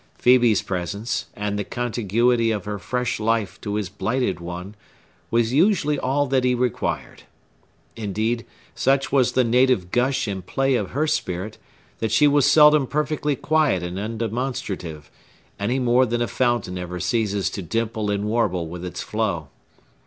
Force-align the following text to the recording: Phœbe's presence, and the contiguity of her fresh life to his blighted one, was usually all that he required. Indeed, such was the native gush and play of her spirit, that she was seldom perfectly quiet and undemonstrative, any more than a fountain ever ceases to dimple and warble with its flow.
Phœbe's 0.19 0.63
presence, 0.63 1.27
and 1.35 1.59
the 1.59 1.63
contiguity 1.63 2.49
of 2.49 2.65
her 2.65 2.79
fresh 2.79 3.19
life 3.19 3.61
to 3.61 3.75
his 3.75 3.87
blighted 3.89 4.39
one, 4.39 4.73
was 5.29 5.53
usually 5.53 5.99
all 5.99 6.25
that 6.25 6.43
he 6.43 6.55
required. 6.55 7.21
Indeed, 7.95 8.43
such 8.73 9.11
was 9.11 9.33
the 9.33 9.43
native 9.43 9.91
gush 9.91 10.27
and 10.27 10.43
play 10.43 10.73
of 10.73 10.89
her 10.89 11.05
spirit, 11.05 11.59
that 11.99 12.11
she 12.11 12.27
was 12.27 12.49
seldom 12.49 12.87
perfectly 12.87 13.35
quiet 13.35 13.83
and 13.83 13.99
undemonstrative, 13.99 15.11
any 15.59 15.77
more 15.77 16.07
than 16.07 16.23
a 16.23 16.27
fountain 16.27 16.79
ever 16.79 16.99
ceases 16.99 17.51
to 17.51 17.61
dimple 17.61 18.09
and 18.09 18.25
warble 18.25 18.65
with 18.67 18.83
its 18.83 19.01
flow. 19.03 19.49